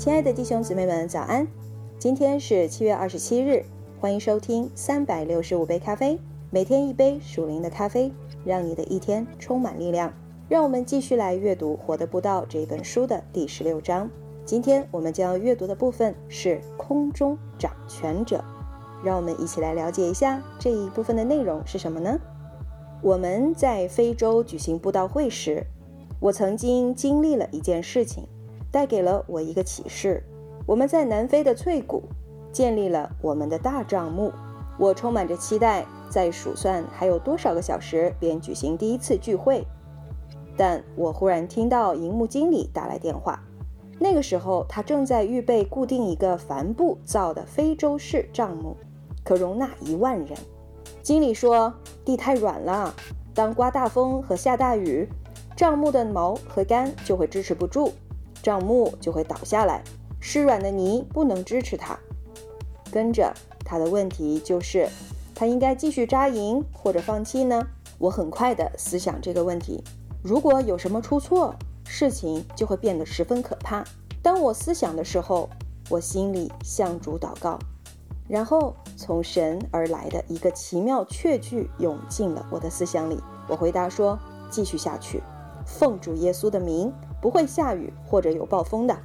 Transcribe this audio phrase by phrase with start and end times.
[0.00, 1.46] 亲爱的弟兄姊妹们，早安！
[1.98, 3.62] 今天是七月二十七日，
[4.00, 6.18] 欢迎收听三百六十五杯咖啡，
[6.48, 8.10] 每天一杯属灵的咖啡，
[8.42, 10.10] 让你的一天充满力量。
[10.48, 14.08] 让我们继续来阅读《活的不道》这本书的第十六章。
[14.46, 18.42] 今天我们将要阅读的部分是空中掌权者。
[19.04, 22.18] 让我们一起来了解一下这一部分的内容是什么呢？
[23.02, 25.62] 我们在非洲举行布道会时，
[26.20, 28.26] 我曾经经历了一件事情。
[28.70, 30.22] 带给了我一个启示。
[30.66, 32.02] 我们在南非的翠谷
[32.52, 34.32] 建立了我们的大帐幕。
[34.78, 39.66] 我充满着期待，在数算还有多少个小时便举行第一次聚会。
[40.56, 43.42] 但我忽然听到银幕经理打来电话。
[43.98, 48.74] 那个时候，他正在预备固定一个帆布造的非洲式帐幕，
[49.22, 50.28] 可容纳一万人。
[51.02, 51.72] 经理说
[52.04, 52.94] 地太软了，
[53.34, 55.06] 当刮大风和下大雨，
[55.54, 57.92] 帐幕的毛和杆就会支持不住。
[58.42, 59.82] 帐幕就会倒下来，
[60.20, 61.98] 湿软的泥不能支持它。
[62.90, 63.32] 跟着
[63.64, 64.88] 他的问题就是，
[65.34, 67.66] 他应该继续扎营或者放弃呢？
[67.98, 69.84] 我很快的思想这个问题。
[70.22, 73.84] 如果有什么出错，事情就会变得十分可怕。
[74.22, 75.48] 当我思想的时候，
[75.88, 77.58] 我心里向主祷告，
[78.28, 83.18] 然后从神而来的一个奇妙确句涌进了我的思想里。
[83.48, 84.18] 我回答说：
[84.50, 85.22] 继续下去，
[85.64, 86.92] 奉主耶稣的名。
[87.20, 88.96] 不会下雨或者有暴风的。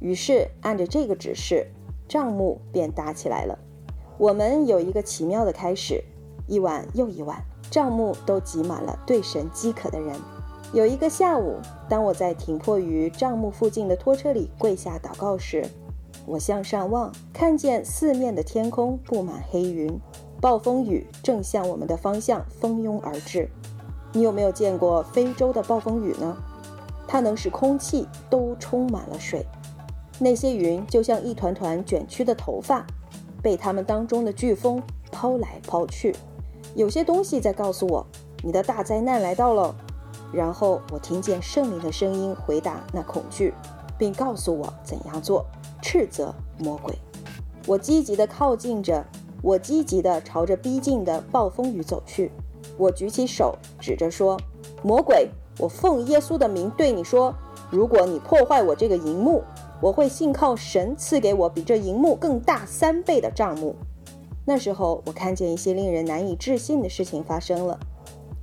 [0.00, 1.66] 于是按着这个指示，
[2.06, 3.58] 帐幕便搭起来了。
[4.16, 6.02] 我们有一个奇妙的开始，
[6.46, 10.14] 一晚又一晚，帐幕都挤满了对神饥渴的人。
[10.72, 11.56] 有一个下午，
[11.88, 15.64] 当我在停泊于帐幕附近的拖车里跪下祷告时，
[16.26, 19.98] 我向上望，看见四面的天空布满黑云，
[20.40, 23.48] 暴风雨正向我们的方向蜂拥而至。
[24.12, 26.36] 你有没有见过非洲的暴风雨呢？
[27.08, 29.44] 它能使空气都充满了水，
[30.18, 32.86] 那些云就像一团团卷曲的头发，
[33.42, 36.14] 被它们当中的飓风抛来抛去。
[36.74, 38.06] 有些东西在告诉我，
[38.44, 39.74] 你的大灾难来到了。
[40.30, 43.54] 然后我听见圣灵的声音回答那恐惧，
[43.96, 45.46] 并告诉我怎样做，
[45.80, 46.94] 斥责魔鬼。
[47.66, 49.02] 我积极地靠近着，
[49.42, 52.30] 我积极地朝着逼近的暴风雨走去。
[52.76, 54.38] 我举起手指着说
[54.84, 57.34] ：“魔鬼！”我奉耶稣的名对你说：
[57.70, 59.42] 如果你破坏我这个银幕，
[59.80, 63.74] 我会信靠神赐给我比这银幕更大三倍的账目。
[64.44, 67.78] 那时候，我看见一些令人难以置信的事情发生了：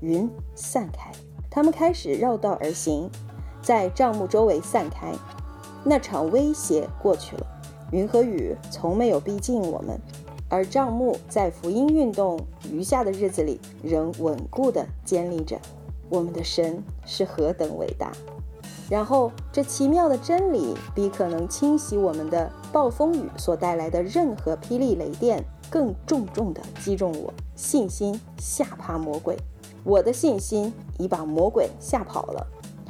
[0.02, 1.12] 云散开，
[1.50, 3.10] 他们开始绕道而行，
[3.62, 5.12] 在帐幕周围散开。
[5.84, 7.48] 那场威胁过去了，
[7.92, 10.00] 云和雨从没有逼近我们，
[10.50, 12.40] 而帐幕在福音运动
[12.70, 15.58] 余下的日子里仍稳固地坚立着。
[16.10, 18.12] 我们的神是何等伟大！
[18.88, 27.34] 然后，这奇妙的真理比可能侵袭我们的暴风雨所带来的任何霹雳雷电更重重地击中我。
[27.56, 29.36] 信心吓怕魔鬼，
[29.84, 32.46] 我的信心已把魔鬼吓跑了。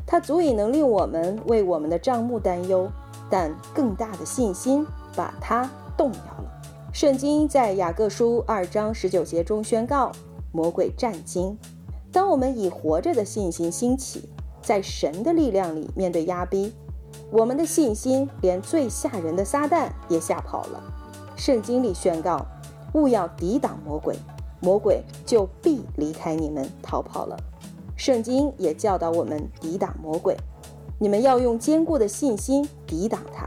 [0.06, 2.92] 它足以能令我们为我们的账目担忧，
[3.30, 6.62] 但更大的信心把它动摇了。
[6.92, 10.12] 圣经在雅各书二章十九节中宣告：
[10.52, 11.58] 魔鬼战惊。
[12.16, 14.30] 当我们以活着的信心兴起，
[14.62, 16.74] 在神的力量里面对压逼，
[17.30, 20.82] 我们的信心连最吓人的撒旦也吓跑了。
[21.36, 22.46] 圣经里宣告：
[22.94, 24.16] 勿要抵挡魔鬼，
[24.62, 27.36] 魔鬼就必离开你们逃跑了。
[27.98, 30.38] 圣经也教导我们抵挡魔鬼，
[30.98, 33.46] 你们要用坚固的信心抵挡他。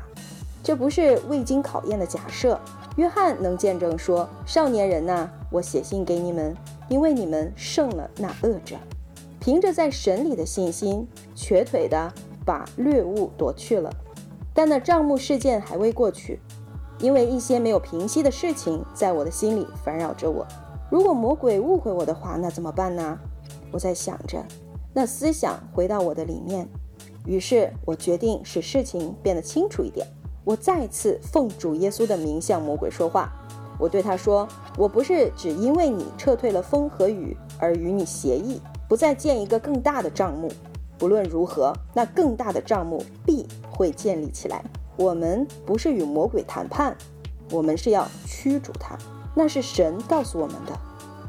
[0.62, 2.60] 这不是未经考验的假设。
[2.96, 6.54] 约翰能见证说：“少年人呐，我写信给你们。”
[6.88, 8.76] 因为你们胜了那恶者，
[9.38, 12.12] 凭着在神里的信心，瘸腿的
[12.44, 13.90] 把掠物夺去了。
[14.54, 16.40] 但那账目事件还未过去，
[16.98, 20.46] 因为一些没有平息的事情在我的心里烦扰着我。
[20.90, 23.18] 如果魔鬼误会我的话，那怎么办呢？
[23.70, 24.42] 我在想着，
[24.94, 26.66] 那思想回到我的里面。
[27.26, 30.06] 于是我决定使事情变得清楚一点。
[30.44, 33.30] 我再次奉主耶稣的名向魔鬼说话。
[33.78, 34.46] 我对他说
[34.76, 40.50] ：“我不是只因为你撤退了风和雨而与你协议，不再建一个更大的账目。
[40.98, 44.64] 不论如何，那更大的账目必会建立起来。
[44.96, 46.96] 我们不是与魔鬼谈判，
[47.52, 48.98] 我们是要驱逐他。
[49.32, 50.76] 那是神告诉我们的。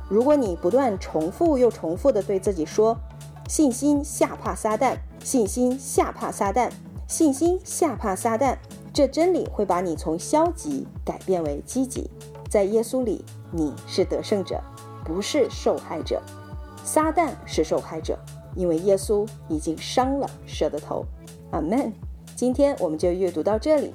[0.10, 2.98] 如果你不断重复又重复地对自己说
[3.48, 6.72] ‘信心吓怕撒旦，信心吓怕撒旦，
[7.08, 8.58] 信心吓怕撒旦’，
[8.92, 12.10] 这真理会把你从消极改变为积极。”
[12.50, 14.60] 在耶稣里，你是得胜者，
[15.06, 16.20] 不是受害者。
[16.84, 18.18] 撒旦是受害者，
[18.56, 21.06] 因为耶稣已经伤了蛇的头。
[21.52, 21.94] 阿门。
[22.36, 23.94] 今天我们就阅读到这里，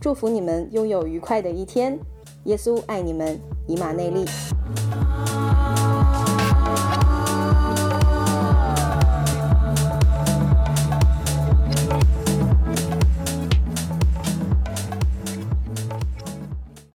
[0.00, 1.98] 祝福你们拥有愉快的一天。
[2.44, 4.24] 耶稣爱你们，以马内利。